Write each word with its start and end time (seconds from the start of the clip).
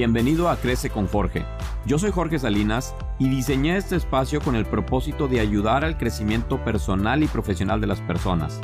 Bienvenido 0.00 0.48
a 0.48 0.56
Crece 0.56 0.88
con 0.88 1.06
Jorge. 1.06 1.44
Yo 1.84 1.98
soy 1.98 2.10
Jorge 2.10 2.38
Salinas 2.38 2.94
y 3.18 3.28
diseñé 3.28 3.76
este 3.76 3.96
espacio 3.96 4.40
con 4.40 4.56
el 4.56 4.64
propósito 4.64 5.28
de 5.28 5.40
ayudar 5.40 5.84
al 5.84 5.98
crecimiento 5.98 6.64
personal 6.64 7.22
y 7.22 7.26
profesional 7.26 7.82
de 7.82 7.86
las 7.86 8.00
personas. 8.00 8.62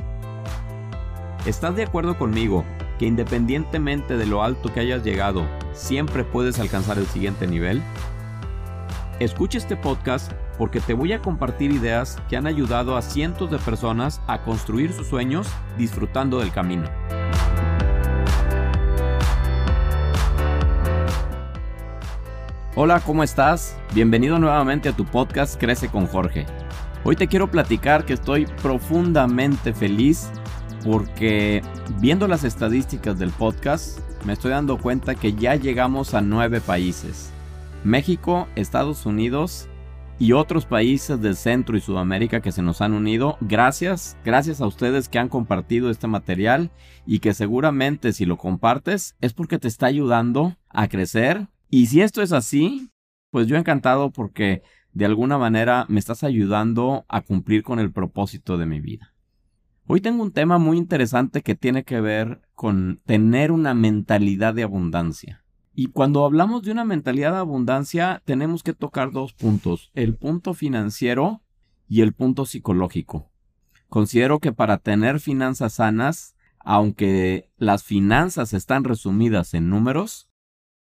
¿Estás 1.44 1.76
de 1.76 1.82
acuerdo 1.82 2.16
conmigo 2.16 2.64
que 2.98 3.04
independientemente 3.04 4.16
de 4.16 4.24
lo 4.24 4.42
alto 4.42 4.72
que 4.72 4.80
hayas 4.80 5.04
llegado, 5.04 5.46
siempre 5.74 6.24
puedes 6.24 6.58
alcanzar 6.58 6.96
el 6.96 7.06
siguiente 7.06 7.46
nivel? 7.46 7.82
Escucha 9.20 9.58
este 9.58 9.76
podcast 9.76 10.32
porque 10.56 10.80
te 10.80 10.94
voy 10.94 11.12
a 11.12 11.20
compartir 11.20 11.70
ideas 11.70 12.16
que 12.30 12.38
han 12.38 12.46
ayudado 12.46 12.96
a 12.96 13.02
cientos 13.02 13.50
de 13.50 13.58
personas 13.58 14.22
a 14.26 14.42
construir 14.42 14.90
sus 14.94 15.08
sueños 15.08 15.46
disfrutando 15.76 16.38
del 16.38 16.50
camino. 16.50 16.88
Hola, 22.78 23.00
¿cómo 23.00 23.22
estás? 23.22 23.74
Bienvenido 23.94 24.38
nuevamente 24.38 24.90
a 24.90 24.92
tu 24.92 25.06
podcast 25.06 25.58
Crece 25.58 25.88
con 25.88 26.06
Jorge. 26.06 26.44
Hoy 27.04 27.16
te 27.16 27.26
quiero 27.26 27.50
platicar 27.50 28.04
que 28.04 28.12
estoy 28.12 28.44
profundamente 28.60 29.72
feliz 29.72 30.30
porque 30.84 31.62
viendo 32.02 32.28
las 32.28 32.44
estadísticas 32.44 33.18
del 33.18 33.30
podcast 33.30 34.00
me 34.26 34.34
estoy 34.34 34.50
dando 34.50 34.76
cuenta 34.76 35.14
que 35.14 35.32
ya 35.32 35.56
llegamos 35.56 36.12
a 36.12 36.20
nueve 36.20 36.60
países. 36.60 37.32
México, 37.82 38.46
Estados 38.56 39.06
Unidos 39.06 39.70
y 40.18 40.32
otros 40.32 40.66
países 40.66 41.18
del 41.22 41.36
Centro 41.36 41.78
y 41.78 41.80
Sudamérica 41.80 42.42
que 42.42 42.52
se 42.52 42.60
nos 42.60 42.82
han 42.82 42.92
unido. 42.92 43.38
Gracias, 43.40 44.18
gracias 44.22 44.60
a 44.60 44.66
ustedes 44.66 45.08
que 45.08 45.18
han 45.18 45.30
compartido 45.30 45.88
este 45.88 46.08
material 46.08 46.70
y 47.06 47.20
que 47.20 47.32
seguramente 47.32 48.12
si 48.12 48.26
lo 48.26 48.36
compartes 48.36 49.16
es 49.22 49.32
porque 49.32 49.58
te 49.58 49.66
está 49.66 49.86
ayudando 49.86 50.58
a 50.68 50.88
crecer 50.88 51.48
y 51.76 51.88
si 51.88 52.00
esto 52.00 52.22
es 52.22 52.32
así, 52.32 52.90
pues 53.30 53.48
yo 53.48 53.56
encantado 53.58 54.10
porque 54.10 54.62
de 54.94 55.04
alguna 55.04 55.36
manera 55.36 55.84
me 55.90 55.98
estás 55.98 56.24
ayudando 56.24 57.04
a 57.06 57.20
cumplir 57.20 57.62
con 57.62 57.78
el 57.78 57.92
propósito 57.92 58.56
de 58.56 58.64
mi 58.64 58.80
vida. 58.80 59.12
Hoy 59.86 60.00
tengo 60.00 60.22
un 60.22 60.32
tema 60.32 60.56
muy 60.56 60.78
interesante 60.78 61.42
que 61.42 61.54
tiene 61.54 61.84
que 61.84 62.00
ver 62.00 62.40
con 62.54 63.02
tener 63.04 63.52
una 63.52 63.74
mentalidad 63.74 64.54
de 64.54 64.62
abundancia. 64.62 65.44
Y 65.74 65.88
cuando 65.88 66.24
hablamos 66.24 66.62
de 66.62 66.72
una 66.72 66.86
mentalidad 66.86 67.32
de 67.32 67.40
abundancia, 67.40 68.22
tenemos 68.24 68.62
que 68.62 68.72
tocar 68.72 69.10
dos 69.10 69.34
puntos, 69.34 69.90
el 69.92 70.14
punto 70.14 70.54
financiero 70.54 71.42
y 71.90 72.00
el 72.00 72.14
punto 72.14 72.46
psicológico. 72.46 73.30
Considero 73.90 74.38
que 74.38 74.50
para 74.50 74.78
tener 74.78 75.20
finanzas 75.20 75.74
sanas, 75.74 76.36
aunque 76.58 77.50
las 77.58 77.84
finanzas 77.84 78.54
están 78.54 78.82
resumidas 78.84 79.52
en 79.52 79.68
números, 79.68 80.30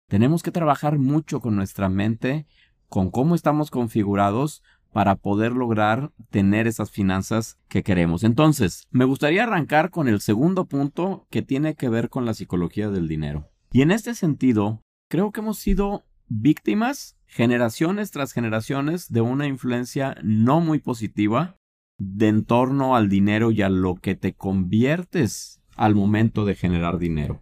tenemos 0.09 0.43
que 0.43 0.51
trabajar 0.51 0.99
mucho 0.99 1.41
con 1.41 1.57
nuestra 1.57 1.89
mente, 1.89 2.47
con 2.89 3.11
cómo 3.11 3.35
estamos 3.35 3.71
configurados 3.71 4.63
para 4.93 5.17
poder 5.17 5.53
lograr 5.53 6.13
tener 6.31 6.69
esas 6.69 6.91
finanzas 6.91 7.59
que 7.69 7.83
queremos. 7.83 8.23
Entonces, 8.23 8.87
me 8.91 9.05
gustaría 9.05 9.43
arrancar 9.43 9.91
con 9.91 10.07
el 10.07 10.21
segundo 10.21 10.67
punto 10.67 11.27
que 11.31 11.43
tiene 11.43 11.75
que 11.75 11.89
ver 11.89 12.09
con 12.09 12.25
la 12.25 12.35
psicología 12.35 12.91
del 12.91 13.09
dinero. 13.09 13.51
Y 13.73 13.83
en 13.83 13.91
este 13.91 14.15
sentido, 14.15 14.83
creo 15.11 15.33
que 15.33 15.41
hemos 15.41 15.59
sido 15.59 16.05
víctimas 16.29 17.17
generaciones 17.27 18.13
tras 18.13 18.33
generaciones 18.33 19.11
de 19.11 19.21
una 19.21 19.49
influencia 19.49 20.17
no 20.23 20.61
muy 20.61 20.79
positiva 20.79 21.57
de 21.99 22.29
en 22.29 22.45
torno 22.45 22.95
al 22.95 23.09
dinero 23.09 23.51
y 23.51 23.63
a 23.63 23.69
lo 23.69 23.97
que 23.97 24.15
te 24.15 24.35
conviertes 24.35 25.61
al 25.77 25.97
momento 25.97 26.45
de 26.45 26.55
generar 26.55 26.99
dinero. 26.99 27.41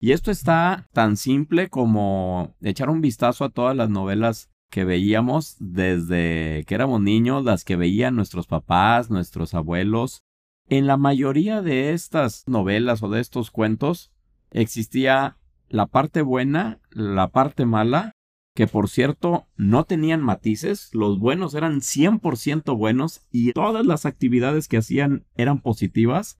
Y 0.00 0.12
esto 0.12 0.30
está 0.30 0.88
tan 0.92 1.16
simple 1.16 1.68
como 1.68 2.54
echar 2.60 2.90
un 2.90 3.00
vistazo 3.00 3.44
a 3.44 3.50
todas 3.50 3.74
las 3.74 3.88
novelas 3.88 4.50
que 4.70 4.84
veíamos 4.84 5.56
desde 5.58 6.64
que 6.66 6.74
éramos 6.74 7.00
niños, 7.00 7.44
las 7.44 7.64
que 7.64 7.76
veían 7.76 8.16
nuestros 8.16 8.46
papás, 8.46 9.10
nuestros 9.10 9.54
abuelos. 9.54 10.20
En 10.68 10.86
la 10.86 10.96
mayoría 10.96 11.62
de 11.62 11.92
estas 11.92 12.44
novelas 12.46 13.02
o 13.02 13.08
de 13.08 13.20
estos 13.20 13.50
cuentos 13.50 14.12
existía 14.50 15.38
la 15.68 15.86
parte 15.86 16.22
buena, 16.22 16.80
la 16.90 17.28
parte 17.28 17.64
mala, 17.64 18.12
que 18.54 18.66
por 18.66 18.88
cierto 18.88 19.46
no 19.56 19.84
tenían 19.84 20.22
matices, 20.22 20.90
los 20.94 21.18
buenos 21.18 21.54
eran 21.54 21.80
100% 21.80 22.76
buenos 22.76 23.26
y 23.30 23.52
todas 23.52 23.86
las 23.86 24.06
actividades 24.06 24.66
que 24.66 24.78
hacían 24.78 25.26
eran 25.36 25.60
positivas, 25.60 26.38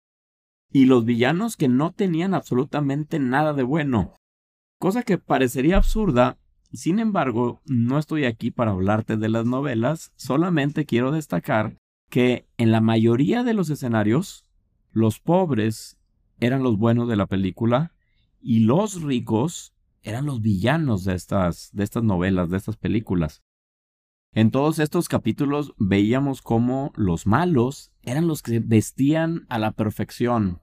y 0.71 0.87
los 0.87 1.05
villanos 1.05 1.57
que 1.57 1.69
no 1.69 1.93
tenían 1.93 2.35
absolutamente 2.35 3.19
nada 3.19 3.53
de 3.53 3.63
bueno. 3.63 4.15
Cosa 4.79 5.03
que 5.03 5.19
parecería 5.19 5.77
absurda, 5.77 6.39
sin 6.73 6.99
embargo, 6.99 7.61
no 7.65 7.99
estoy 7.99 8.25
aquí 8.25 8.51
para 8.51 8.73
hablarte 8.73 9.17
de 9.17 9.29
las 9.29 9.47
novelas, 9.47 10.13
solamente 10.17 10.85
quiero 10.85 11.13
destacar 11.13 11.77
que 12.11 12.47
en 12.57 12.73
la 12.73 12.81
mayoría 12.81 13.43
de 13.43 13.55
los 13.55 13.71
escenarios, 13.71 14.45
los 14.93 15.21
pobres 15.21 15.99
eran 16.39 16.63
los 16.63 16.79
buenos 16.79 17.09
de 17.09 17.17
la 17.17 17.27
película 17.27 17.93
y 18.41 18.61
los 18.61 19.03
ricos 19.03 19.73
eran 20.03 20.27
los 20.27 20.41
villanos 20.41 21.05
de 21.05 21.15
estas, 21.15 21.71
de 21.73 21.85
estas 21.85 22.05
novelas, 22.05 22.51
de 22.51 22.59
estas 22.59 22.77
películas. 22.77 23.43
En 24.37 24.51
todos 24.51 24.81
estos 24.81 25.09
capítulos 25.09 25.73
veíamos 25.79 26.43
cómo 26.43 26.93
los 26.95 27.27
malos 27.27 27.91
eran 28.03 28.29
los 28.29 28.43
que 28.43 28.61
vestían 28.61 29.47
a 29.49 29.59
la 29.59 29.73
perfección. 29.73 30.61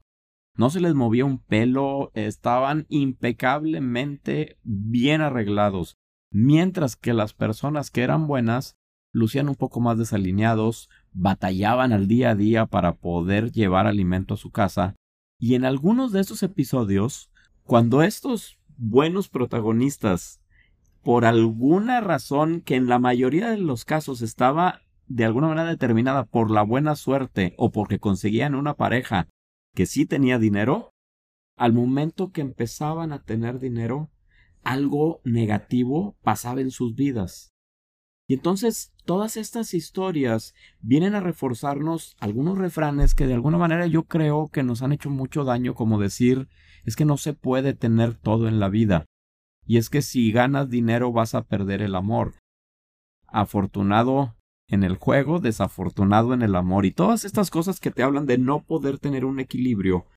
No 0.56 0.70
se 0.70 0.80
les 0.80 0.94
movía 0.94 1.26
un 1.26 1.40
pelo, 1.40 2.12
estaban 2.14 2.86
impecablemente 2.90 4.60
bien 4.62 5.22
arreglados, 5.22 5.96
mientras 6.32 6.96
que 6.96 7.14
las 7.14 7.34
personas 7.34 7.90
que 7.90 8.04
eran 8.04 8.28
buenas 8.28 8.76
lucían 9.12 9.50
un 9.50 9.56
poco 9.56 9.80
más 9.80 9.98
desalineados, 9.98 10.88
batallaban 11.12 11.94
al 11.94 12.08
día 12.08 12.30
a 12.30 12.36
día 12.36 12.68
para 12.68 12.94
poder 12.94 13.52
llevar 13.52 13.88
alimento 13.88 14.36
a 14.36 14.38
su 14.38 14.52
casa, 14.52 14.96
y 15.40 15.56
en 15.56 15.66
algunos 15.66 16.12
de 16.12 16.20
estos 16.20 16.44
episodios, 16.44 17.32
cuando 17.64 18.04
estos 18.04 18.60
buenos 18.78 19.30
protagonistas 19.30 20.43
por 21.04 21.26
alguna 21.26 22.02
razón 22.02 22.62
que 22.62 22.76
en 22.76 22.88
la 22.88 23.00
mayoría 23.00 23.50
de 23.50 23.58
los 23.58 23.86
casos 23.86 24.22
estaba 24.22 24.82
de 25.08 25.26
alguna 25.26 25.50
manera 25.50 25.70
determinada 25.70 26.26
por 26.26 26.50
la 26.50 26.64
buena 26.64 26.96
suerte 26.96 27.54
o 27.58 27.72
porque 27.72 28.00
conseguían 28.00 28.56
una 28.56 28.76
pareja 28.76 29.28
que 29.76 29.86
sí 29.86 30.06
tenía 30.06 30.40
dinero, 30.40 30.92
al 31.58 31.74
momento 31.74 32.32
que 32.32 32.42
empezaban 32.42 33.12
a 33.12 33.24
tener 33.24 33.60
dinero, 33.60 34.10
algo 34.64 35.22
negativo 35.24 36.16
pasaba 36.24 36.62
en 36.62 36.72
sus 36.72 36.96
vidas. 36.96 37.54
Y 38.28 38.36
entonces 38.36 38.94
todas 39.04 39.36
estas 39.36 39.74
historias 39.74 40.54
vienen 40.80 41.16
a 41.16 41.20
reforzarnos 41.20 42.16
algunos 42.20 42.58
refranes 42.58 43.14
que 43.14 43.28
de 43.28 43.34
alguna 43.34 43.58
manera 43.58 43.86
yo 43.88 44.04
creo 44.04 44.48
que 44.48 44.64
nos 44.64 44.82
han 44.82 44.94
hecho 44.94 45.10
mucho 45.10 45.44
daño, 45.44 45.76
como 45.76 46.00
decir 46.00 46.48
es 46.86 46.96
que 46.96 47.06
no 47.06 47.18
se 47.18 47.34
puede 47.34 47.74
tener 47.74 48.16
todo 48.16 48.48
en 48.48 48.60
la 48.60 48.70
vida. 48.70 49.06
Y 49.66 49.78
es 49.78 49.90
que 49.90 50.02
si 50.02 50.32
ganas 50.32 50.70
dinero 50.70 51.12
vas 51.12 51.36
a 51.36 51.44
perder 51.44 51.82
el 51.82 51.96
amor. 51.96 52.36
Afortunado 53.28 54.36
en 54.68 54.84
el 54.84 54.96
juego, 54.96 55.40
desafortunado 55.40 56.34
en 56.34 56.42
el 56.42 56.56
amor 56.56 56.86
y 56.86 56.92
todas 56.92 57.26
estas 57.26 57.50
cosas 57.50 57.80
que 57.80 57.92
te 57.92 58.04
hablan 58.04 58.26
de 58.26 58.38
no 58.38 58.64
poder 58.64 59.00
tener 59.00 59.26
un 59.26 59.40
equilibrio 59.40 60.08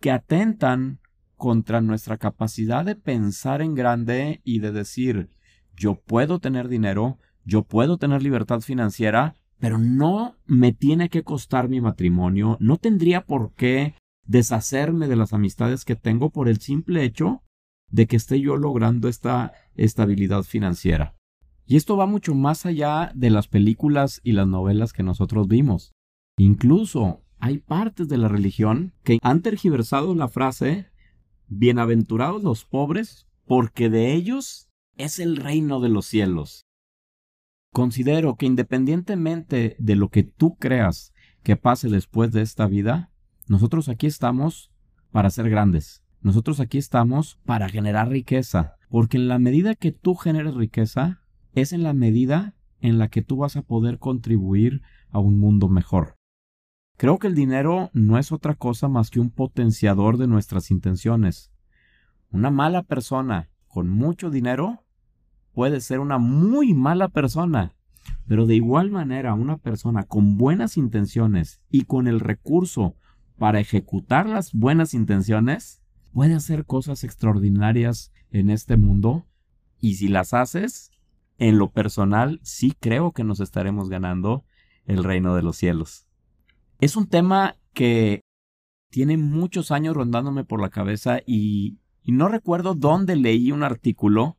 que 0.00 0.10
atentan 0.10 1.00
contra 1.36 1.80
nuestra 1.80 2.16
capacidad 2.16 2.84
de 2.84 2.96
pensar 2.96 3.62
en 3.62 3.74
grande 3.74 4.40
y 4.44 4.58
de 4.60 4.72
decir 4.72 5.30
yo 5.76 5.94
puedo 5.94 6.40
tener 6.40 6.68
dinero, 6.68 7.18
yo 7.44 7.62
puedo 7.62 7.98
tener 7.98 8.22
libertad 8.22 8.60
financiera, 8.60 9.36
pero 9.58 9.78
no 9.78 10.36
me 10.44 10.72
tiene 10.72 11.08
que 11.08 11.22
costar 11.22 11.68
mi 11.68 11.80
matrimonio, 11.80 12.56
no 12.60 12.76
tendría 12.76 13.24
por 13.24 13.52
qué 13.54 13.94
deshacerme 14.26 15.06
de 15.06 15.16
las 15.16 15.32
amistades 15.32 15.84
que 15.84 15.96
tengo 15.96 16.30
por 16.30 16.48
el 16.48 16.60
simple 16.60 17.04
hecho 17.04 17.42
de 17.90 18.06
que 18.06 18.16
esté 18.16 18.40
yo 18.40 18.56
logrando 18.56 19.08
esta 19.08 19.52
estabilidad 19.74 20.42
financiera. 20.42 21.14
Y 21.66 21.76
esto 21.76 21.96
va 21.96 22.06
mucho 22.06 22.34
más 22.34 22.64
allá 22.66 23.12
de 23.14 23.30
las 23.30 23.48
películas 23.48 24.20
y 24.24 24.32
las 24.32 24.46
novelas 24.46 24.92
que 24.92 25.02
nosotros 25.02 25.48
vimos. 25.48 25.92
Incluso 26.38 27.22
hay 27.38 27.58
partes 27.58 28.08
de 28.08 28.18
la 28.18 28.28
religión 28.28 28.94
que 29.04 29.18
han 29.22 29.42
tergiversado 29.42 30.14
la 30.14 30.28
frase 30.28 30.86
Bienaventurados 31.50 32.42
los 32.42 32.66
pobres, 32.66 33.26
porque 33.46 33.88
de 33.88 34.12
ellos 34.12 34.68
es 34.96 35.18
el 35.18 35.36
reino 35.36 35.80
de 35.80 35.88
los 35.88 36.04
cielos. 36.04 36.66
Considero 37.72 38.36
que 38.36 38.46
independientemente 38.46 39.76
de 39.78 39.96
lo 39.96 40.10
que 40.10 40.24
tú 40.24 40.56
creas 40.56 41.12
que 41.42 41.56
pase 41.56 41.88
después 41.88 42.32
de 42.32 42.42
esta 42.42 42.66
vida, 42.66 43.10
nosotros 43.46 43.88
aquí 43.88 44.06
estamos 44.06 44.70
para 45.10 45.30
ser 45.30 45.48
grandes. 45.48 46.02
Nosotros 46.20 46.58
aquí 46.60 46.78
estamos 46.78 47.38
para 47.44 47.68
generar 47.68 48.08
riqueza, 48.08 48.76
porque 48.90 49.16
en 49.16 49.28
la 49.28 49.38
medida 49.38 49.74
que 49.74 49.92
tú 49.92 50.14
generes 50.14 50.54
riqueza, 50.54 51.20
es 51.52 51.72
en 51.72 51.82
la 51.82 51.92
medida 51.92 52.54
en 52.80 52.98
la 52.98 53.08
que 53.08 53.22
tú 53.22 53.36
vas 53.36 53.56
a 53.56 53.62
poder 53.62 53.98
contribuir 53.98 54.82
a 55.10 55.18
un 55.20 55.38
mundo 55.38 55.68
mejor. 55.68 56.16
Creo 56.96 57.18
que 57.18 57.28
el 57.28 57.34
dinero 57.34 57.90
no 57.92 58.18
es 58.18 58.32
otra 58.32 58.54
cosa 58.54 58.88
más 58.88 59.10
que 59.10 59.20
un 59.20 59.30
potenciador 59.30 60.16
de 60.16 60.26
nuestras 60.26 60.70
intenciones. 60.70 61.52
Una 62.30 62.50
mala 62.50 62.82
persona 62.82 63.50
con 63.68 63.88
mucho 63.88 64.30
dinero 64.30 64.84
puede 65.52 65.80
ser 65.80 66.00
una 66.00 66.18
muy 66.18 66.74
mala 66.74 67.08
persona. 67.08 67.74
Pero 68.26 68.46
de 68.46 68.56
igual 68.56 68.90
manera, 68.90 69.34
una 69.34 69.58
persona 69.58 70.04
con 70.04 70.36
buenas 70.36 70.76
intenciones 70.76 71.60
y 71.70 71.82
con 71.82 72.08
el 72.08 72.20
recurso 72.20 72.96
para 73.38 73.60
ejecutar 73.60 74.28
las 74.28 74.52
buenas 74.52 74.94
intenciones 74.94 75.82
puede 76.12 76.34
hacer 76.34 76.64
cosas 76.64 77.04
extraordinarias 77.04 78.12
en 78.30 78.50
este 78.50 78.76
mundo. 78.76 79.26
Y 79.80 79.94
si 79.94 80.08
las 80.08 80.34
haces, 80.34 80.90
en 81.38 81.58
lo 81.58 81.70
personal, 81.70 82.40
sí 82.42 82.74
creo 82.78 83.12
que 83.12 83.24
nos 83.24 83.40
estaremos 83.40 83.88
ganando 83.88 84.44
el 84.86 85.04
reino 85.04 85.34
de 85.34 85.42
los 85.42 85.56
cielos. 85.56 86.06
Es 86.80 86.96
un 86.96 87.08
tema 87.08 87.56
que 87.72 88.22
tiene 88.90 89.16
muchos 89.16 89.70
años 89.70 89.94
rondándome 89.94 90.44
por 90.44 90.60
la 90.60 90.70
cabeza 90.70 91.20
y, 91.26 91.78
y 92.02 92.12
no 92.12 92.28
recuerdo 92.28 92.74
dónde 92.74 93.16
leí 93.16 93.52
un 93.52 93.62
artículo 93.62 94.38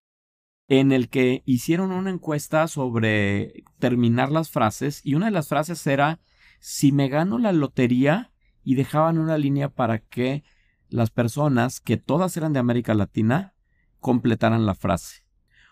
en 0.68 0.92
el 0.92 1.10
que 1.10 1.42
hicieron 1.46 1.92
una 1.92 2.12
encuesta 2.12 2.68
sobre 2.68 3.64
terminar 3.80 4.32
las 4.32 4.50
frases 4.50 5.02
y 5.04 5.16
una 5.16 5.26
de 5.26 5.32
las 5.32 5.48
frases 5.48 5.86
era 5.88 6.20
si 6.60 6.92
me 6.92 7.10
gano 7.10 7.40
la 7.40 7.52
lotería 7.54 8.32
y 8.64 8.76
dejaban 8.76 9.18
una 9.18 9.38
línea 9.38 9.70
para 9.70 10.00
que 10.00 10.44
las 10.90 11.12
personas, 11.12 11.80
que 11.80 11.98
todas 11.98 12.36
eran 12.38 12.54
de 12.54 12.60
América 12.60 12.94
Latina, 12.94 13.54
completaran 14.00 14.66
la 14.66 14.76
frase. 14.76 15.24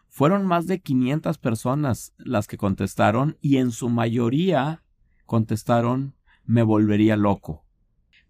Fueron 0.08 0.46
más 0.46 0.68
de 0.68 0.80
500 0.80 1.38
personas 1.38 2.14
las 2.18 2.48
que 2.48 2.58
contestaron 2.58 3.38
y 3.42 3.58
en 3.58 3.72
su 3.72 3.90
mayoría 3.90 4.84
contestaron 5.26 6.16
me 6.46 6.64
volvería 6.64 7.18
loco. 7.18 7.66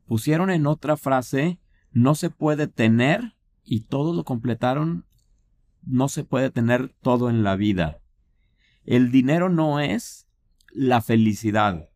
Pusieron 0.06 0.50
en 0.50 0.66
otra 0.68 0.98
frase 0.98 1.60
no 1.92 2.16
se 2.16 2.30
puede 2.30 2.68
tener 2.68 3.38
y 3.64 3.82
todos 3.82 4.16
lo 4.16 4.24
completaron 4.24 5.06
no 5.84 6.10
se 6.10 6.24
puede 6.24 6.50
tener 6.50 6.94
todo 7.02 7.30
en 7.30 7.44
la 7.44 7.56
vida. 7.56 8.02
El 8.84 9.12
dinero 9.12 9.50
no 9.50 9.80
es 9.80 10.28
la 10.72 11.02
felicidad. 11.02 11.90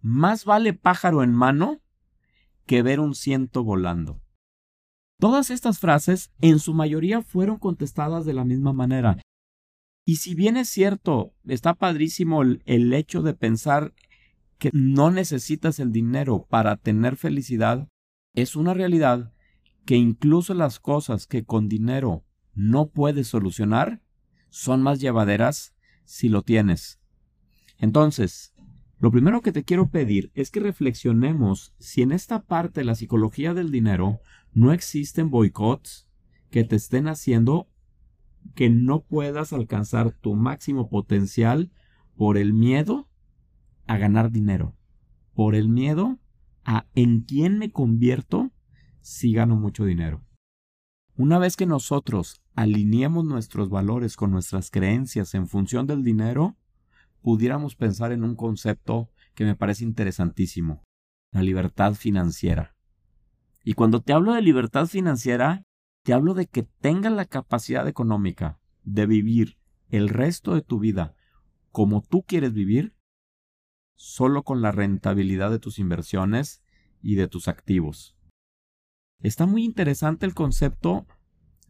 Más 0.00 0.44
vale 0.44 0.72
pájaro 0.72 1.22
en 1.22 1.34
mano 1.34 1.81
que 2.66 2.82
ver 2.82 3.00
un 3.00 3.14
ciento 3.14 3.64
volando. 3.64 4.20
Todas 5.18 5.50
estas 5.50 5.78
frases 5.78 6.32
en 6.40 6.58
su 6.58 6.74
mayoría 6.74 7.22
fueron 7.22 7.58
contestadas 7.58 8.24
de 8.24 8.34
la 8.34 8.44
misma 8.44 8.72
manera. 8.72 9.18
Y 10.04 10.16
si 10.16 10.34
bien 10.34 10.56
es 10.56 10.68
cierto, 10.68 11.32
está 11.46 11.74
padrísimo 11.74 12.42
el, 12.42 12.92
hecho 12.92 13.22
de 13.22 13.34
pensar 13.34 13.94
que 14.58 14.70
no 14.72 15.10
necesitas 15.10 15.78
el 15.78 15.92
dinero 15.92 16.46
para 16.50 16.76
tener 16.76 17.16
felicidad, 17.16 17.88
es 18.34 18.56
una 18.56 18.74
realidad 18.74 19.32
que 19.84 19.96
incluso 19.96 20.54
las 20.54 20.80
cosas 20.80 21.26
que 21.26 21.44
con 21.44 21.68
dinero 21.68 22.24
no 22.54 22.88
puedes 22.88 23.28
solucionar 23.28 24.00
son 24.50 24.82
más 24.82 25.00
llevaderas 25.00 25.74
si 26.04 26.28
lo 26.28 26.42
tienes. 26.42 26.98
Entonces, 27.78 28.51
lo 29.02 29.10
primero 29.10 29.40
que 29.40 29.50
te 29.50 29.64
quiero 29.64 29.90
pedir 29.90 30.30
es 30.36 30.52
que 30.52 30.60
reflexionemos 30.60 31.74
si 31.80 32.02
en 32.02 32.12
esta 32.12 32.44
parte 32.44 32.82
de 32.82 32.84
la 32.84 32.94
psicología 32.94 33.52
del 33.52 33.72
dinero 33.72 34.20
no 34.52 34.72
existen 34.72 35.28
boicots 35.28 36.08
que 36.50 36.62
te 36.62 36.76
estén 36.76 37.08
haciendo 37.08 37.68
que 38.54 38.70
no 38.70 39.00
puedas 39.02 39.52
alcanzar 39.52 40.12
tu 40.12 40.36
máximo 40.36 40.88
potencial 40.88 41.72
por 42.14 42.38
el 42.38 42.52
miedo 42.52 43.08
a 43.88 43.98
ganar 43.98 44.30
dinero, 44.30 44.76
por 45.34 45.56
el 45.56 45.68
miedo 45.68 46.20
a 46.64 46.86
en 46.94 47.22
quién 47.22 47.58
me 47.58 47.72
convierto 47.72 48.52
si 49.00 49.32
gano 49.32 49.56
mucho 49.56 49.84
dinero. 49.84 50.24
Una 51.16 51.40
vez 51.40 51.56
que 51.56 51.66
nosotros 51.66 52.40
alineemos 52.54 53.24
nuestros 53.24 53.68
valores 53.68 54.14
con 54.14 54.30
nuestras 54.30 54.70
creencias 54.70 55.34
en 55.34 55.48
función 55.48 55.88
del 55.88 56.04
dinero, 56.04 56.56
pudiéramos 57.22 57.76
pensar 57.76 58.12
en 58.12 58.24
un 58.24 58.36
concepto 58.36 59.10
que 59.34 59.44
me 59.44 59.56
parece 59.56 59.84
interesantísimo, 59.84 60.82
la 61.32 61.42
libertad 61.42 61.94
financiera. 61.94 62.74
Y 63.64 63.74
cuando 63.74 64.02
te 64.02 64.12
hablo 64.12 64.34
de 64.34 64.42
libertad 64.42 64.86
financiera, 64.86 65.64
te 66.04 66.12
hablo 66.12 66.34
de 66.34 66.46
que 66.46 66.64
tengas 66.64 67.12
la 67.12 67.24
capacidad 67.24 67.86
económica 67.86 68.60
de 68.82 69.06
vivir 69.06 69.58
el 69.88 70.08
resto 70.08 70.54
de 70.54 70.62
tu 70.62 70.80
vida 70.80 71.14
como 71.70 72.02
tú 72.02 72.22
quieres 72.22 72.52
vivir, 72.52 72.94
solo 73.96 74.42
con 74.42 74.60
la 74.60 74.72
rentabilidad 74.72 75.50
de 75.50 75.58
tus 75.58 75.78
inversiones 75.78 76.62
y 77.00 77.14
de 77.14 77.28
tus 77.28 77.48
activos. 77.48 78.16
Está 79.20 79.46
muy 79.46 79.64
interesante 79.64 80.26
el 80.26 80.34
concepto 80.34 81.06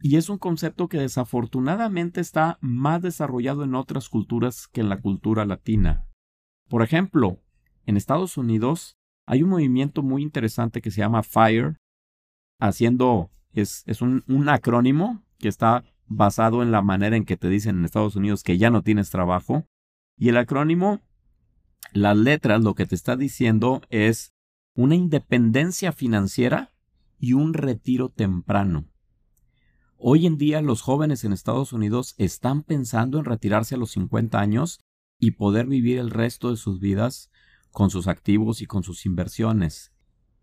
y 0.05 0.17
es 0.17 0.27
un 0.27 0.37
concepto 0.37 0.89
que 0.89 0.97
desafortunadamente 0.97 2.19
está 2.19 2.57
más 2.59 3.01
desarrollado 3.01 3.63
en 3.63 3.73
otras 3.73 4.09
culturas 4.09 4.67
que 4.67 4.81
en 4.81 4.89
la 4.89 4.99
cultura 4.99 5.45
latina. 5.45 6.05
Por 6.67 6.83
ejemplo, 6.83 7.39
en 7.85 7.95
Estados 7.95 8.35
Unidos 8.35 8.97
hay 9.25 9.43
un 9.43 9.49
movimiento 9.51 10.03
muy 10.03 10.21
interesante 10.21 10.81
que 10.81 10.91
se 10.91 10.99
llama 10.99 11.23
FIRE, 11.23 11.77
haciendo, 12.59 13.31
es, 13.53 13.83
es 13.87 14.01
un, 14.01 14.25
un 14.27 14.49
acrónimo 14.49 15.23
que 15.39 15.47
está 15.47 15.85
basado 16.05 16.63
en 16.63 16.71
la 16.73 16.81
manera 16.81 17.15
en 17.15 17.23
que 17.23 17.37
te 17.37 17.47
dicen 17.47 17.77
en 17.77 17.85
Estados 17.85 18.17
Unidos 18.17 18.43
que 18.43 18.57
ya 18.57 18.69
no 18.69 18.81
tienes 18.81 19.09
trabajo. 19.09 19.65
Y 20.17 20.27
el 20.27 20.35
acrónimo, 20.35 20.99
las 21.93 22.17
letras, 22.17 22.61
lo 22.61 22.75
que 22.75 22.85
te 22.85 22.95
está 22.95 23.15
diciendo 23.15 23.81
es 23.89 24.33
una 24.75 24.95
independencia 24.95 25.93
financiera 25.93 26.73
y 27.19 27.31
un 27.31 27.53
retiro 27.53 28.09
temprano. 28.09 28.89
Hoy 29.97 30.25
en 30.25 30.37
día 30.37 30.61
los 30.61 30.81
jóvenes 30.81 31.23
en 31.23 31.33
Estados 31.33 31.71
Unidos 31.73 32.15
están 32.17 32.63
pensando 32.63 33.19
en 33.19 33.25
retirarse 33.25 33.75
a 33.75 33.77
los 33.77 33.91
50 33.91 34.39
años 34.39 34.79
y 35.17 35.31
poder 35.31 35.67
vivir 35.67 35.99
el 35.99 36.09
resto 36.09 36.49
de 36.49 36.57
sus 36.57 36.79
vidas 36.79 37.31
con 37.71 37.89
sus 37.89 38.07
activos 38.07 38.61
y 38.61 38.65
con 38.65 38.83
sus 38.83 39.05
inversiones. 39.05 39.93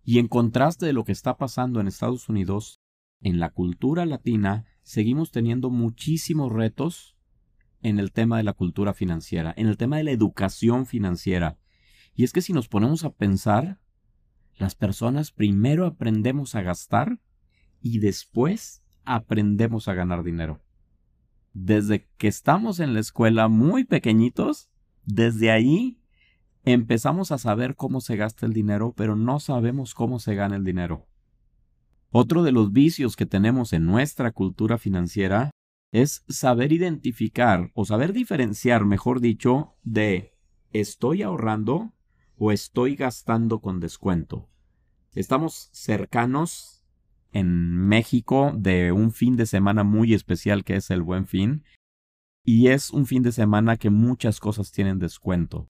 Y 0.02 0.18
en 0.18 0.28
contraste 0.28 0.86
de 0.86 0.92
lo 0.92 1.04
que 1.04 1.12
está 1.12 1.36
pasando 1.36 1.80
en 1.80 1.88
Estados 1.88 2.28
Unidos, 2.28 2.80
en 3.20 3.38
la 3.38 3.50
cultura 3.50 4.06
latina 4.06 4.64
seguimos 4.82 5.30
teniendo 5.30 5.70
muchísimos 5.70 6.50
retos 6.50 7.16
en 7.82 7.98
el 7.98 8.12
tema 8.12 8.38
de 8.38 8.44
la 8.44 8.54
cultura 8.54 8.94
financiera, 8.94 9.52
en 9.56 9.66
el 9.66 9.76
tema 9.76 9.98
de 9.98 10.04
la 10.04 10.10
educación 10.10 10.86
financiera. 10.86 11.58
Y 12.14 12.24
es 12.24 12.32
que 12.32 12.42
si 12.42 12.52
nos 12.52 12.68
ponemos 12.68 13.04
a 13.04 13.14
pensar, 13.14 13.80
las 14.56 14.74
personas 14.74 15.32
primero 15.32 15.86
aprendemos 15.86 16.54
a 16.54 16.62
gastar 16.62 17.20
y 17.80 17.98
después 17.98 18.82
aprendemos 19.14 19.88
a 19.88 19.94
ganar 19.94 20.22
dinero. 20.22 20.60
Desde 21.52 22.08
que 22.16 22.28
estamos 22.28 22.78
en 22.78 22.94
la 22.94 23.00
escuela 23.00 23.48
muy 23.48 23.84
pequeñitos, 23.84 24.70
desde 25.04 25.50
ahí 25.50 25.98
empezamos 26.62 27.32
a 27.32 27.38
saber 27.38 27.74
cómo 27.74 28.00
se 28.00 28.16
gasta 28.16 28.46
el 28.46 28.52
dinero, 28.52 28.94
pero 28.96 29.16
no 29.16 29.40
sabemos 29.40 29.94
cómo 29.94 30.20
se 30.20 30.36
gana 30.36 30.56
el 30.56 30.64
dinero. 30.64 31.08
Otro 32.12 32.42
de 32.44 32.52
los 32.52 32.72
vicios 32.72 33.16
que 33.16 33.26
tenemos 33.26 33.72
en 33.72 33.84
nuestra 33.84 34.30
cultura 34.30 34.78
financiera 34.78 35.50
es 35.92 36.24
saber 36.28 36.72
identificar 36.72 37.70
o 37.74 37.84
saber 37.84 38.12
diferenciar, 38.12 38.84
mejor 38.84 39.20
dicho, 39.20 39.74
de 39.82 40.34
estoy 40.72 41.22
ahorrando 41.22 41.92
o 42.36 42.52
estoy 42.52 42.94
gastando 42.94 43.60
con 43.60 43.80
descuento. 43.80 44.48
Estamos 45.14 45.68
cercanos 45.72 46.79
en 47.32 47.76
México 47.76 48.52
de 48.56 48.92
un 48.92 49.12
fin 49.12 49.36
de 49.36 49.46
semana 49.46 49.84
muy 49.84 50.14
especial 50.14 50.64
que 50.64 50.76
es 50.76 50.90
el 50.90 51.02
Buen 51.02 51.26
Fin. 51.26 51.64
Y 52.44 52.68
es 52.68 52.90
un 52.90 53.06
fin 53.06 53.22
de 53.22 53.32
semana 53.32 53.76
que 53.76 53.90
muchas 53.90 54.40
cosas 54.40 54.72
tienen 54.72 54.98
descuento. 54.98 55.68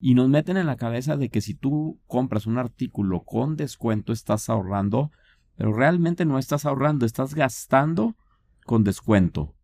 Y 0.00 0.14
nos 0.14 0.28
meten 0.28 0.56
en 0.56 0.66
la 0.66 0.76
cabeza 0.76 1.16
de 1.16 1.28
que 1.28 1.40
si 1.40 1.54
tú 1.54 2.00
compras 2.06 2.46
un 2.46 2.58
artículo 2.58 3.22
con 3.24 3.56
descuento 3.56 4.12
estás 4.12 4.48
ahorrando, 4.48 5.10
pero 5.56 5.72
realmente 5.72 6.24
no 6.24 6.38
estás 6.38 6.64
ahorrando, 6.64 7.04
estás 7.04 7.34
gastando 7.34 8.16
con 8.64 8.82
descuento. 8.82 9.54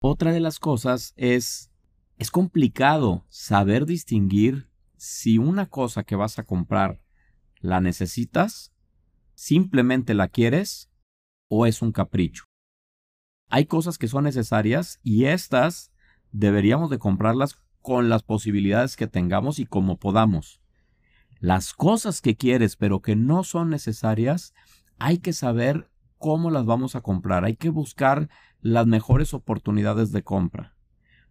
Otra 0.00 0.32
de 0.32 0.40
las 0.40 0.58
cosas 0.58 1.12
es, 1.16 1.70
es 2.18 2.30
complicado 2.30 3.26
saber 3.28 3.86
distinguir 3.86 4.70
si 4.96 5.38
una 5.38 5.66
cosa 5.66 6.04
que 6.04 6.16
vas 6.16 6.38
a 6.38 6.44
comprar 6.44 7.02
la 7.60 7.80
necesitas, 7.80 8.72
simplemente 9.36 10.14
la 10.14 10.26
quieres 10.26 10.90
o 11.48 11.66
es 11.66 11.82
un 11.82 11.92
capricho. 11.92 12.44
Hay 13.48 13.66
cosas 13.66 13.98
que 13.98 14.08
son 14.08 14.24
necesarias 14.24 14.98
y 15.04 15.26
estas 15.26 15.92
deberíamos 16.32 16.90
de 16.90 16.98
comprarlas 16.98 17.62
con 17.80 18.08
las 18.08 18.24
posibilidades 18.24 18.96
que 18.96 19.06
tengamos 19.06 19.60
y 19.60 19.66
como 19.66 19.98
podamos. 19.98 20.60
Las 21.38 21.72
cosas 21.72 22.20
que 22.20 22.34
quieres 22.34 22.74
pero 22.74 23.00
que 23.00 23.14
no 23.14 23.44
son 23.44 23.70
necesarias, 23.70 24.52
hay 24.98 25.18
que 25.18 25.32
saber 25.32 25.88
cómo 26.18 26.50
las 26.50 26.64
vamos 26.64 26.96
a 26.96 27.02
comprar, 27.02 27.44
hay 27.44 27.54
que 27.54 27.68
buscar 27.68 28.28
las 28.60 28.86
mejores 28.86 29.34
oportunidades 29.34 30.10
de 30.10 30.24
compra. 30.24 30.74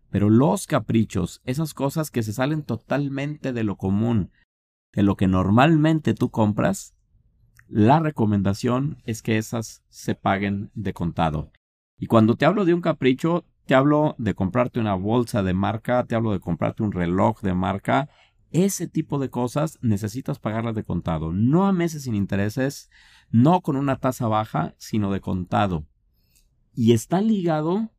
Pero 0.09 0.29
los 0.29 0.67
caprichos, 0.67 1.41
esas 1.43 1.73
cosas 1.73 2.11
que 2.11 2.23
se 2.23 2.31
salen 2.31 2.63
totalmente 2.63 3.51
de 3.51 3.63
lo 3.63 3.75
común, 3.75 4.31
de 4.93 5.03
lo 5.03 5.17
que 5.17 5.27
normalmente 5.27 6.13
tú 6.13 6.29
compras, 6.29 6.94
la 7.67 7.99
recomendación 7.99 9.01
es 9.05 9.21
que 9.21 9.37
esas 9.37 9.83
se 9.89 10.15
paguen 10.15 10.71
de 10.75 10.93
contado. 10.93 11.51
Y 11.97 12.07
cuando 12.07 12.35
te 12.35 12.45
hablo 12.45 12.65
de 12.65 12.73
un 12.73 12.81
capricho, 12.81 13.45
te 13.65 13.73
hablo 13.73 14.15
de 14.17 14.35
comprarte 14.35 14.79
una 14.79 14.93
bolsa 14.93 15.41
de 15.41 15.53
marca, 15.53 16.05
te 16.05 16.15
hablo 16.15 16.31
de 16.31 16.39
comprarte 16.39 16.83
un 16.83 16.91
reloj 16.91 17.41
de 17.41 17.53
marca. 17.53 18.09
Ese 18.51 18.87
tipo 18.87 19.17
de 19.17 19.29
cosas 19.29 19.79
necesitas 19.81 20.39
pagarlas 20.39 20.75
de 20.75 20.83
contado, 20.83 21.33
no 21.33 21.65
a 21.65 21.73
meses 21.73 22.03
sin 22.03 22.15
intereses, 22.15 22.89
no 23.31 23.61
con 23.61 23.75
una 23.75 23.97
tasa 23.97 24.27
baja, 24.27 24.75
sino 24.77 25.11
de 25.11 25.19
contado. 25.19 25.85
Y 26.73 26.93
está 26.93 27.21
ligado 27.21 27.91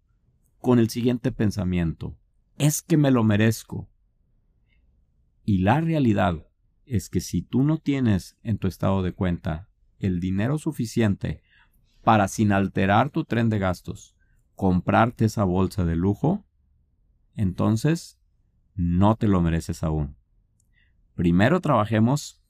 con 0.60 0.78
el 0.78 0.88
siguiente 0.88 1.32
pensamiento. 1.32 2.16
Es 2.58 2.82
que 2.82 2.96
me 2.96 3.10
lo 3.10 3.24
merezco. 3.24 3.88
Y 5.44 5.58
la 5.58 5.80
realidad 5.80 6.45
es 6.86 7.08
que 7.08 7.20
si 7.20 7.42
tú 7.42 7.62
no 7.62 7.78
tienes 7.78 8.36
en 8.42 8.58
tu 8.58 8.68
estado 8.68 9.02
de 9.02 9.12
cuenta 9.12 9.68
el 9.98 10.20
dinero 10.20 10.58
suficiente 10.58 11.42
para 12.02 12.28
sin 12.28 12.52
alterar 12.52 13.10
tu 13.10 13.24
tren 13.24 13.48
de 13.48 13.58
gastos, 13.58 14.14
comprarte 14.54 15.26
esa 15.26 15.44
bolsa 15.44 15.84
de 15.84 15.96
lujo, 15.96 16.44
entonces 17.34 18.18
no 18.74 19.16
te 19.16 19.26
lo 19.26 19.40
mereces 19.40 19.82
aún. 19.82 20.16
Primero 21.14 21.60
trabajemos, 21.60 22.40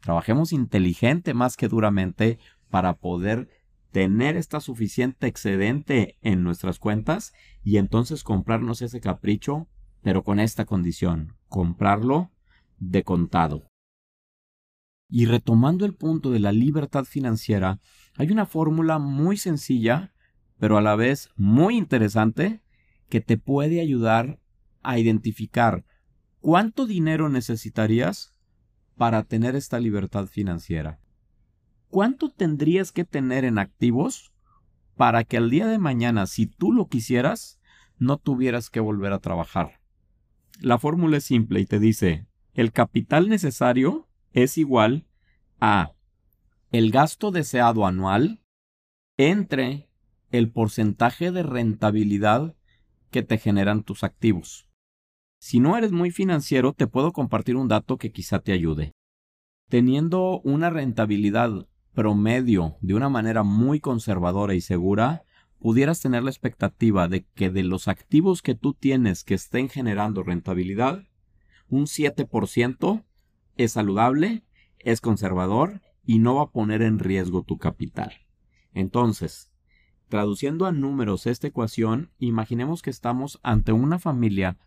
trabajemos 0.00 0.52
inteligente 0.52 1.34
más 1.34 1.56
que 1.56 1.68
duramente 1.68 2.38
para 2.70 2.94
poder 2.94 3.48
tener 3.90 4.36
esta 4.36 4.60
suficiente 4.60 5.26
excedente 5.26 6.16
en 6.22 6.42
nuestras 6.42 6.78
cuentas 6.78 7.34
y 7.62 7.76
entonces 7.76 8.24
comprarnos 8.24 8.80
ese 8.80 9.00
capricho, 9.00 9.68
pero 10.00 10.24
con 10.24 10.40
esta 10.40 10.64
condición, 10.64 11.36
comprarlo 11.48 12.30
de 12.78 13.04
contado. 13.04 13.71
Y 15.14 15.26
retomando 15.26 15.84
el 15.84 15.92
punto 15.92 16.30
de 16.30 16.40
la 16.40 16.52
libertad 16.52 17.04
financiera, 17.04 17.80
hay 18.16 18.30
una 18.30 18.46
fórmula 18.46 18.98
muy 18.98 19.36
sencilla, 19.36 20.14
pero 20.58 20.78
a 20.78 20.80
la 20.80 20.96
vez 20.96 21.28
muy 21.36 21.76
interesante, 21.76 22.62
que 23.10 23.20
te 23.20 23.36
puede 23.36 23.82
ayudar 23.82 24.40
a 24.80 24.98
identificar 24.98 25.84
cuánto 26.40 26.86
dinero 26.86 27.28
necesitarías 27.28 28.34
para 28.96 29.22
tener 29.22 29.54
esta 29.54 29.78
libertad 29.78 30.28
financiera. 30.28 30.98
¿Cuánto 31.88 32.30
tendrías 32.30 32.90
que 32.90 33.04
tener 33.04 33.44
en 33.44 33.58
activos 33.58 34.32
para 34.96 35.24
que 35.24 35.36
al 35.36 35.50
día 35.50 35.66
de 35.66 35.78
mañana, 35.78 36.24
si 36.24 36.46
tú 36.46 36.72
lo 36.72 36.88
quisieras, 36.88 37.60
no 37.98 38.16
tuvieras 38.16 38.70
que 38.70 38.80
volver 38.80 39.12
a 39.12 39.18
trabajar? 39.18 39.78
La 40.58 40.78
fórmula 40.78 41.18
es 41.18 41.24
simple 41.24 41.60
y 41.60 41.66
te 41.66 41.78
dice, 41.78 42.26
el 42.54 42.72
capital 42.72 43.28
necesario 43.28 44.08
es 44.32 44.58
igual 44.58 45.06
a 45.60 45.92
el 46.70 46.90
gasto 46.90 47.30
deseado 47.30 47.86
anual 47.86 48.40
entre 49.16 49.88
el 50.30 50.50
porcentaje 50.50 51.30
de 51.30 51.42
rentabilidad 51.42 52.56
que 53.10 53.22
te 53.22 53.38
generan 53.38 53.82
tus 53.82 54.04
activos. 54.04 54.68
Si 55.38 55.60
no 55.60 55.76
eres 55.76 55.92
muy 55.92 56.10
financiero, 56.10 56.72
te 56.72 56.86
puedo 56.86 57.12
compartir 57.12 57.56
un 57.56 57.68
dato 57.68 57.98
que 57.98 58.12
quizá 58.12 58.38
te 58.38 58.52
ayude. 58.52 58.92
Teniendo 59.68 60.40
una 60.40 60.70
rentabilidad 60.70 61.68
promedio 61.92 62.76
de 62.80 62.94
una 62.94 63.08
manera 63.08 63.42
muy 63.42 63.80
conservadora 63.80 64.54
y 64.54 64.60
segura, 64.60 65.24
pudieras 65.58 66.00
tener 66.00 66.22
la 66.22 66.30
expectativa 66.30 67.06
de 67.08 67.24
que 67.34 67.50
de 67.50 67.62
los 67.62 67.86
activos 67.86 68.40
que 68.40 68.54
tú 68.54 68.72
tienes 68.74 69.24
que 69.24 69.34
estén 69.34 69.68
generando 69.68 70.22
rentabilidad, 70.22 71.04
un 71.68 71.84
7% 71.84 73.04
es 73.56 73.72
saludable, 73.72 74.44
es 74.78 75.00
conservador 75.00 75.80
y 76.04 76.18
no 76.18 76.36
va 76.36 76.42
a 76.42 76.50
poner 76.50 76.82
en 76.82 76.98
riesgo 76.98 77.42
tu 77.42 77.58
capital. 77.58 78.12
Entonces, 78.74 79.50
traduciendo 80.08 80.66
a 80.66 80.72
números 80.72 81.26
esta 81.26 81.46
ecuación, 81.46 82.10
imaginemos 82.18 82.82
que 82.82 82.90
estamos 82.90 83.38
ante 83.42 83.72
una 83.72 83.98
familia 83.98 84.58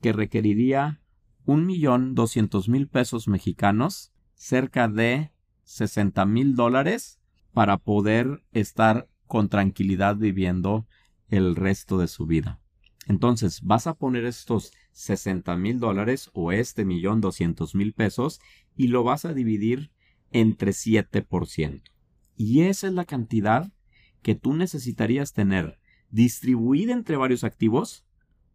que 0.00 0.12
requeriría 0.12 1.00
un 1.44 1.66
millón 1.66 2.14
doscientos 2.14 2.68
mil 2.68 2.88
pesos 2.88 3.28
mexicanos, 3.28 4.12
cerca 4.34 4.88
de 4.88 5.30
sesenta 5.62 6.24
mil 6.24 6.54
dólares, 6.54 7.20
para 7.52 7.78
poder 7.78 8.44
estar 8.52 9.08
con 9.26 9.48
tranquilidad 9.48 10.16
viviendo 10.16 10.86
el 11.28 11.56
resto 11.56 11.98
de 11.98 12.08
su 12.08 12.26
vida. 12.26 12.60
Entonces, 13.06 13.62
vas 13.62 13.86
a 13.86 13.94
poner 13.94 14.24
estos 14.24 14.72
60 14.94 15.56
mil 15.56 15.80
dólares 15.80 16.30
o 16.32 16.52
este 16.52 16.84
millón 16.84 17.20
doscientos 17.20 17.74
mil 17.74 17.92
pesos 17.92 18.40
y 18.76 18.86
lo 18.86 19.04
vas 19.04 19.24
a 19.24 19.34
dividir 19.34 19.90
entre 20.30 20.70
7%. 20.70 21.82
Y 22.36 22.62
esa 22.62 22.86
es 22.86 22.92
la 22.92 23.04
cantidad 23.04 23.72
que 24.22 24.34
tú 24.34 24.54
necesitarías 24.54 25.32
tener 25.32 25.78
distribuida 26.10 26.92
entre 26.92 27.16
varios 27.16 27.44
activos 27.44 28.06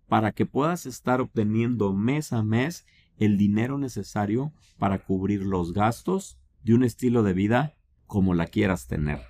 para 0.08 0.32
que 0.32 0.46
puedas 0.46 0.86
estar 0.86 1.22
obteniendo 1.22 1.94
mes 1.94 2.34
a 2.34 2.42
mes 2.42 2.86
el 3.18 3.38
dinero 3.38 3.78
necesario 3.78 4.54
para 4.78 5.04
cubrir 5.06 5.44
los 5.44 5.74
gastos 5.74 6.40
de 6.64 6.74
un 6.74 6.84
estilo 6.84 7.22
de 7.22 7.34
vida 7.34 7.78
como 8.08 8.34
la 8.34 8.48
quieras 8.48 8.88
tener. 8.88 9.22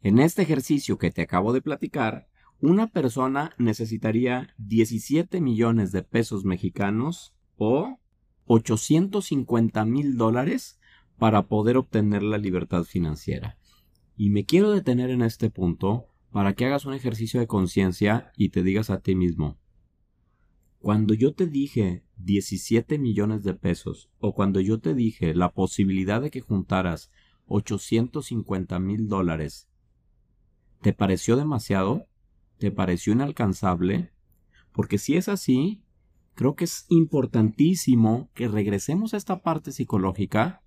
En 0.00 0.18
este 0.18 0.42
ejercicio 0.42 0.98
que 0.98 1.10
te 1.10 1.22
acabo 1.22 1.52
de 1.52 1.62
platicar, 1.62 2.28
una 2.60 2.86
persona 2.88 3.52
necesitaría 3.58 4.54
17 4.58 5.40
millones 5.40 5.92
de 5.92 6.02
pesos 6.02 6.44
mexicanos 6.44 7.34
o 7.56 7.98
850 8.46 9.84
mil 9.84 10.16
dólares 10.16 10.78
para 11.18 11.48
poder 11.48 11.76
obtener 11.76 12.22
la 12.22 12.38
libertad 12.38 12.84
financiera. 12.84 13.58
Y 14.16 14.30
me 14.30 14.44
quiero 14.44 14.70
detener 14.70 15.10
en 15.10 15.22
este 15.22 15.50
punto 15.50 16.08
para 16.30 16.54
que 16.54 16.66
hagas 16.66 16.86
un 16.86 16.94
ejercicio 16.94 17.40
de 17.40 17.46
conciencia 17.46 18.32
y 18.36 18.50
te 18.50 18.62
digas 18.62 18.90
a 18.90 19.00
ti 19.00 19.14
mismo, 19.14 19.58
cuando 20.78 21.14
yo 21.14 21.34
te 21.34 21.46
dije 21.46 22.04
17 22.18 22.98
millones 22.98 23.42
de 23.42 23.54
pesos 23.54 24.10
o 24.18 24.34
cuando 24.34 24.60
yo 24.60 24.78
te 24.78 24.94
dije 24.94 25.34
la 25.34 25.52
posibilidad 25.52 26.22
de 26.22 26.30
que 26.30 26.40
juntaras 26.40 27.10
850 27.46 28.78
mil 28.78 29.08
dólares, 29.08 29.68
¿te 30.80 30.92
pareció 30.92 31.36
demasiado? 31.36 32.06
¿Te 32.58 32.70
pareció 32.70 33.12
inalcanzable? 33.12 34.12
Porque 34.72 34.98
si 34.98 35.16
es 35.16 35.28
así, 35.28 35.82
creo 36.34 36.54
que 36.54 36.64
es 36.64 36.86
importantísimo 36.88 38.30
que 38.34 38.48
regresemos 38.48 39.14
a 39.14 39.16
esta 39.16 39.42
parte 39.42 39.72
psicológica 39.72 40.62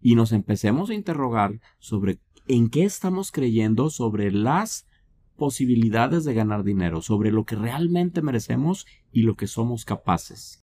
y 0.00 0.14
nos 0.14 0.32
empecemos 0.32 0.90
a 0.90 0.94
interrogar 0.94 1.60
sobre 1.78 2.20
en 2.46 2.70
qué 2.70 2.84
estamos 2.84 3.30
creyendo 3.30 3.90
sobre 3.90 4.30
las 4.30 4.86
posibilidades 5.36 6.24
de 6.24 6.34
ganar 6.34 6.64
dinero, 6.64 7.02
sobre 7.02 7.30
lo 7.30 7.44
que 7.44 7.56
realmente 7.56 8.22
merecemos 8.22 8.86
y 9.12 9.22
lo 9.22 9.36
que 9.36 9.46
somos 9.46 9.84
capaces. 9.84 10.64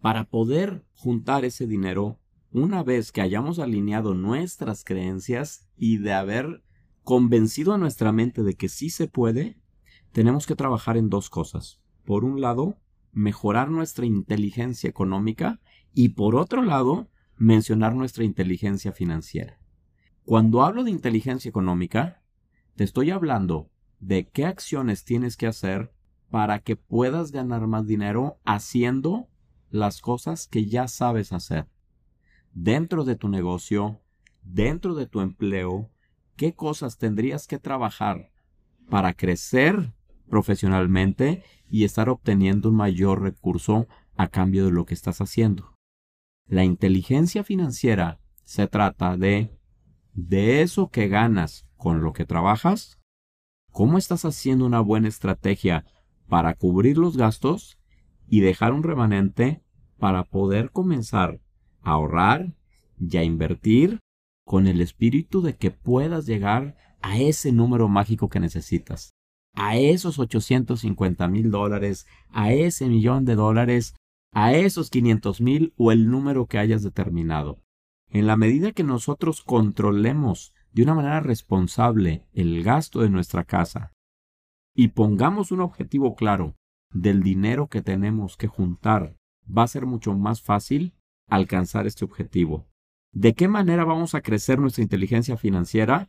Para 0.00 0.24
poder 0.24 0.84
juntar 0.94 1.44
ese 1.44 1.66
dinero, 1.66 2.18
una 2.50 2.82
vez 2.82 3.12
que 3.12 3.20
hayamos 3.20 3.58
alineado 3.58 4.14
nuestras 4.14 4.84
creencias 4.84 5.68
y 5.76 5.98
de 5.98 6.12
haber 6.12 6.62
convencido 7.04 7.72
a 7.72 7.78
nuestra 7.78 8.12
mente 8.12 8.42
de 8.42 8.54
que 8.54 8.68
sí 8.68 8.90
se 8.90 9.08
puede, 9.08 9.58
tenemos 10.12 10.46
que 10.46 10.56
trabajar 10.56 10.96
en 10.96 11.08
dos 11.08 11.30
cosas. 11.30 11.80
Por 12.04 12.24
un 12.24 12.40
lado, 12.40 12.78
mejorar 13.12 13.70
nuestra 13.70 14.06
inteligencia 14.06 14.88
económica 14.88 15.60
y 15.94 16.10
por 16.10 16.36
otro 16.36 16.62
lado, 16.62 17.08
mencionar 17.36 17.94
nuestra 17.94 18.24
inteligencia 18.24 18.92
financiera. 18.92 19.58
Cuando 20.24 20.62
hablo 20.62 20.84
de 20.84 20.90
inteligencia 20.90 21.48
económica, 21.48 22.22
te 22.76 22.84
estoy 22.84 23.10
hablando 23.10 23.70
de 24.00 24.28
qué 24.28 24.46
acciones 24.46 25.04
tienes 25.04 25.36
que 25.36 25.46
hacer 25.46 25.92
para 26.30 26.60
que 26.60 26.76
puedas 26.76 27.32
ganar 27.32 27.66
más 27.66 27.86
dinero 27.86 28.38
haciendo 28.44 29.28
las 29.70 30.00
cosas 30.00 30.46
que 30.46 30.66
ya 30.66 30.88
sabes 30.88 31.32
hacer. 31.32 31.66
Dentro 32.52 33.04
de 33.04 33.16
tu 33.16 33.28
negocio, 33.28 34.00
dentro 34.42 34.94
de 34.94 35.06
tu 35.06 35.20
empleo, 35.20 35.90
qué 36.36 36.54
cosas 36.54 36.98
tendrías 36.98 37.46
que 37.46 37.58
trabajar 37.58 38.30
para 38.88 39.14
crecer 39.14 39.92
profesionalmente 40.28 41.42
y 41.70 41.84
estar 41.84 42.08
obteniendo 42.08 42.70
un 42.70 42.76
mayor 42.76 43.22
recurso 43.22 43.86
a 44.16 44.28
cambio 44.28 44.64
de 44.64 44.72
lo 44.72 44.84
que 44.84 44.94
estás 44.94 45.20
haciendo. 45.20 45.74
La 46.46 46.64
inteligencia 46.64 47.44
financiera 47.44 48.20
se 48.44 48.66
trata 48.66 49.16
de 49.16 49.50
de 50.14 50.62
eso 50.62 50.90
que 50.90 51.08
ganas 51.08 51.66
con 51.76 52.02
lo 52.02 52.12
que 52.12 52.24
trabajas, 52.24 53.00
cómo 53.70 53.98
estás 53.98 54.24
haciendo 54.24 54.66
una 54.66 54.80
buena 54.80 55.08
estrategia 55.08 55.86
para 56.28 56.54
cubrir 56.54 56.98
los 56.98 57.16
gastos 57.16 57.78
y 58.28 58.40
dejar 58.40 58.72
un 58.72 58.82
remanente 58.82 59.62
para 59.98 60.24
poder 60.24 60.70
comenzar 60.70 61.40
a 61.82 61.92
ahorrar 61.92 62.54
y 62.98 63.16
a 63.16 63.24
invertir 63.24 64.00
con 64.44 64.66
el 64.66 64.80
espíritu 64.80 65.42
de 65.42 65.56
que 65.56 65.70
puedas 65.70 66.26
llegar 66.26 66.76
a 67.00 67.18
ese 67.18 67.52
número 67.52 67.88
mágico 67.88 68.28
que 68.28 68.40
necesitas, 68.40 69.14
a 69.54 69.76
esos 69.76 70.18
850 70.18 71.28
mil 71.28 71.50
dólares, 71.50 72.06
a 72.30 72.52
ese 72.52 72.88
millón 72.88 73.24
de 73.24 73.34
dólares, 73.34 73.94
a 74.32 74.54
esos 74.54 74.90
500 74.90 75.40
mil 75.40 75.74
o 75.76 75.92
el 75.92 76.10
número 76.10 76.46
que 76.46 76.58
hayas 76.58 76.82
determinado. 76.82 77.60
En 78.08 78.26
la 78.26 78.36
medida 78.36 78.72
que 78.72 78.84
nosotros 78.84 79.42
controlemos 79.42 80.54
de 80.72 80.82
una 80.82 80.94
manera 80.94 81.20
responsable 81.20 82.26
el 82.32 82.62
gasto 82.62 83.00
de 83.00 83.10
nuestra 83.10 83.44
casa 83.44 83.92
y 84.74 84.88
pongamos 84.88 85.52
un 85.52 85.60
objetivo 85.60 86.14
claro 86.14 86.56
del 86.90 87.22
dinero 87.22 87.68
que 87.68 87.82
tenemos 87.82 88.36
que 88.36 88.48
juntar, 88.48 89.16
va 89.46 89.64
a 89.64 89.68
ser 89.68 89.86
mucho 89.86 90.14
más 90.14 90.42
fácil 90.42 90.94
alcanzar 91.28 91.86
este 91.86 92.04
objetivo. 92.04 92.66
¿De 93.14 93.34
qué 93.34 93.46
manera 93.46 93.84
vamos 93.84 94.14
a 94.14 94.22
crecer 94.22 94.58
nuestra 94.58 94.82
inteligencia 94.82 95.36
financiera? 95.36 96.08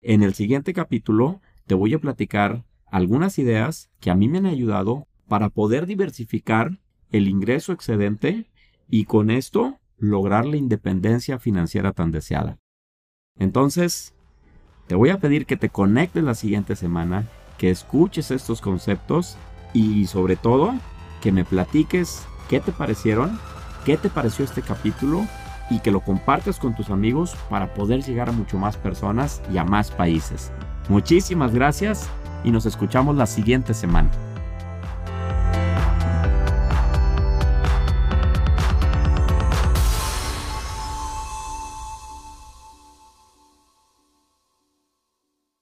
En 0.00 0.22
el 0.22 0.34
siguiente 0.34 0.72
capítulo 0.72 1.40
te 1.66 1.74
voy 1.74 1.92
a 1.92 1.98
platicar 1.98 2.64
algunas 2.86 3.36
ideas 3.40 3.90
que 3.98 4.12
a 4.12 4.14
mí 4.14 4.28
me 4.28 4.38
han 4.38 4.46
ayudado 4.46 5.08
para 5.26 5.48
poder 5.48 5.86
diversificar 5.86 6.78
el 7.10 7.28
ingreso 7.28 7.72
excedente 7.72 8.48
y 8.88 9.06
con 9.06 9.28
esto 9.28 9.80
lograr 9.98 10.46
la 10.46 10.56
independencia 10.56 11.40
financiera 11.40 11.90
tan 11.90 12.12
deseada. 12.12 12.58
Entonces, 13.36 14.14
te 14.86 14.94
voy 14.94 15.10
a 15.10 15.18
pedir 15.18 15.46
que 15.46 15.56
te 15.56 15.68
conectes 15.68 16.22
la 16.22 16.34
siguiente 16.34 16.76
semana, 16.76 17.28
que 17.58 17.70
escuches 17.70 18.30
estos 18.30 18.60
conceptos 18.60 19.36
y 19.72 20.06
sobre 20.06 20.36
todo 20.36 20.74
que 21.20 21.32
me 21.32 21.44
platiques 21.44 22.24
qué 22.48 22.60
te 22.60 22.70
parecieron, 22.70 23.36
qué 23.84 23.96
te 23.96 24.10
pareció 24.10 24.44
este 24.44 24.62
capítulo 24.62 25.26
y 25.70 25.78
que 25.80 25.90
lo 25.90 26.00
compartas 26.00 26.58
con 26.58 26.74
tus 26.74 26.90
amigos 26.90 27.36
para 27.48 27.72
poder 27.72 28.02
llegar 28.02 28.28
a 28.28 28.32
mucho 28.32 28.58
más 28.58 28.76
personas 28.76 29.42
y 29.52 29.58
a 29.58 29.64
más 29.64 29.90
países. 29.90 30.52
Muchísimas 30.88 31.54
gracias 31.54 32.08
y 32.44 32.50
nos 32.50 32.66
escuchamos 32.66 33.16
la 33.16 33.26
siguiente 33.26 33.74
semana. 33.74 34.10